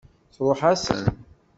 [0.35, 1.01] Tṛuḥ-asen.